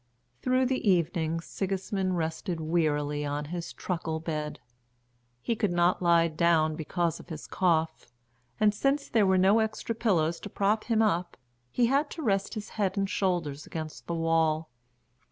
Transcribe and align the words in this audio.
Through 0.41 0.65
the 0.65 0.89
evening 0.89 1.41
Sigismund 1.41 2.17
rested 2.17 2.59
wearily 2.59 3.23
on 3.23 3.45
his 3.53 3.71
truckle 3.71 4.19
bed. 4.19 4.59
He 5.43 5.55
could 5.55 5.71
not 5.71 6.01
lie 6.01 6.27
down 6.27 6.75
because 6.75 7.19
of 7.19 7.29
his 7.29 7.45
cough, 7.45 8.07
and, 8.59 8.73
since 8.73 9.07
there 9.07 9.27
were 9.27 9.37
no 9.37 9.59
extra 9.59 9.93
pillows 9.93 10.39
to 10.39 10.49
prop 10.49 10.85
him 10.85 11.03
up, 11.03 11.37
he 11.69 11.85
had 11.85 12.09
to 12.17 12.23
rest 12.23 12.55
his 12.55 12.69
head 12.69 12.97
and 12.97 13.07
shoulders 13.07 13.67
against 13.67 14.07
the 14.07 14.15
wall. 14.15 14.71